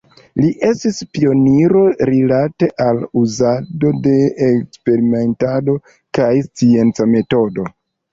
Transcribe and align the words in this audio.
Li 0.43 0.47
estis 0.67 0.99
pioniro 1.15 1.81
rilate 2.09 2.69
al 2.85 3.01
uzado 3.21 3.91
de 4.07 4.13
eksperimentado 4.47 5.77
kaj 6.19 6.31
scienca 6.47 7.07
metodo. 7.13 7.67